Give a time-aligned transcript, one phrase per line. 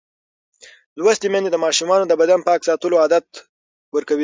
[1.01, 3.25] لوستې میندې د ماشومانو د بدن پاک ساتلو عادت
[3.95, 4.19] ورکوي.